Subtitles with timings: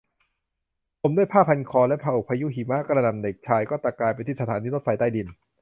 [1.01, 5.27] ห่อด้วยผ้าพันคอและถูกพายุหิมะกระหน่ำเด็กชายก็ตะกายไปที่สถานีรถไฟใต้ดิน